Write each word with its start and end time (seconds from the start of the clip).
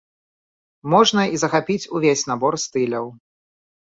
Можна 0.93 1.21
і 1.35 1.41
захапіць 1.43 1.89
увесь 1.99 2.23
набор 2.31 2.57
стыляў. 2.65 3.05